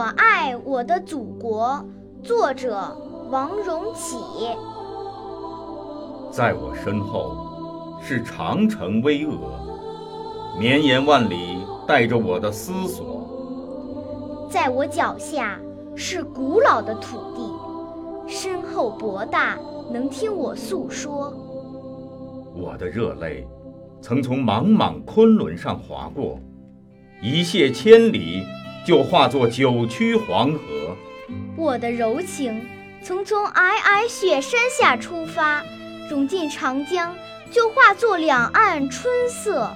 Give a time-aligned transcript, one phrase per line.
[0.00, 1.84] 爱我的祖国，
[2.22, 2.96] 作者
[3.30, 4.16] 王荣启。
[6.30, 9.36] 在我身后是长城巍峨，
[10.58, 15.58] 绵延万里，带着我的思索；在我脚下
[15.94, 17.52] 是古老的土地，
[18.26, 19.58] 深厚博大，
[19.90, 21.32] 能听我诉说。
[22.54, 23.46] 我的热泪
[24.00, 26.38] 曾从茫茫昆仑上划过，
[27.22, 28.44] 一泻千里。
[28.86, 30.96] 就化作九曲黄河，
[31.56, 32.64] 我的柔情
[33.02, 35.60] 曾从皑皑雪山下出发，
[36.08, 37.12] 融进长江，
[37.50, 39.68] 就化作两岸春色。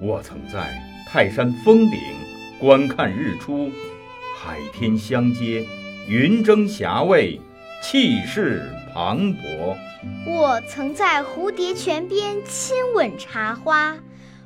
[0.00, 2.00] 我曾在泰山峰顶
[2.58, 3.70] 观看日出，
[4.34, 5.66] 海天相接，
[6.08, 7.38] 云蒸霞蔚，
[7.82, 9.76] 气势磅礴。
[10.26, 13.94] 我曾在蝴蝶泉边亲吻茶花，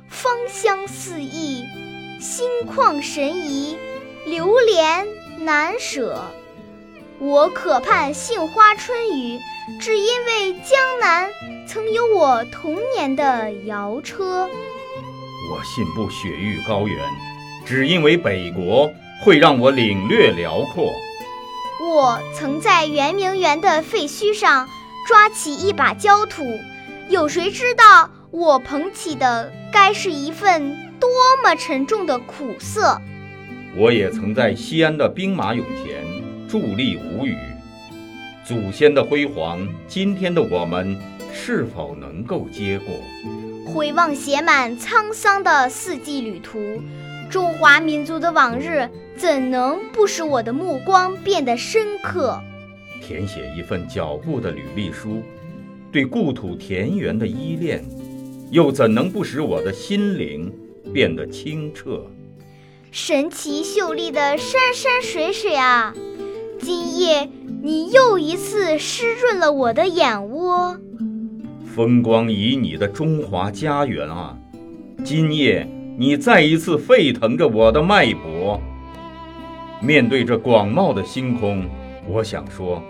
[0.09, 1.63] 芳香四溢。
[2.21, 3.75] 心旷神怡，
[4.27, 5.07] 流连
[5.39, 6.23] 难舍。
[7.17, 9.39] 我渴盼杏花春雨，
[9.79, 11.31] 只因为江南
[11.67, 14.47] 曾有我童年的摇车。
[15.49, 16.99] 我信步雪域高原，
[17.65, 18.93] 只因为北国
[19.25, 20.93] 会让我领略辽阔。
[21.83, 24.69] 我曾在圆明园的废墟上
[25.07, 26.43] 抓起一把焦土，
[27.09, 30.90] 有谁知道我捧起的该是一份？
[31.01, 31.09] 多
[31.43, 33.01] 么沉重的苦涩！
[33.75, 36.05] 我也曾在西安的兵马俑前
[36.47, 37.35] 伫立无语。
[38.45, 40.95] 祖先的辉煌，今天的我们
[41.33, 43.73] 是否能够接过？
[43.73, 46.59] 回望写满沧桑的四季旅途，
[47.31, 52.39] 中华民族的往日怎能不使我的目光变得深刻？
[53.01, 55.23] 填写一份脚步的履历书，
[55.91, 57.83] 对故土田园的依恋，
[58.51, 60.53] 又怎能不使我的心灵？
[60.93, 62.05] 变得清澈，
[62.91, 65.93] 神奇秀丽的山山水水啊！
[66.59, 67.29] 今夜
[67.63, 70.77] 你又一次湿润了我的眼窝。
[71.65, 74.37] 风光旖旎的中华家园啊！
[75.03, 75.67] 今夜
[75.97, 78.61] 你再一次沸腾着我的脉搏。
[79.81, 81.65] 面对这广袤的星空，
[82.07, 82.83] 我想说，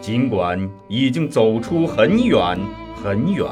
[0.00, 2.58] 尽管已经走出很远
[3.02, 3.46] 很远，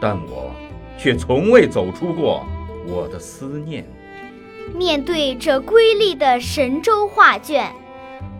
[0.00, 0.50] 但我
[0.98, 2.44] 却从未走出过。
[2.86, 3.84] 我的思念。
[4.74, 7.70] 面对这瑰丽的神州画卷，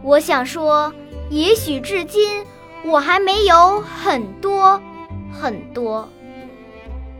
[0.02, 0.92] 我想说，
[1.30, 2.44] 也许至今
[2.84, 4.80] 我还没有很多
[5.32, 6.08] 很多，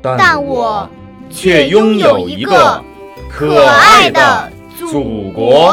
[0.03, 0.89] 但我
[1.31, 2.83] 却拥有一个
[3.31, 5.73] 可爱的祖国。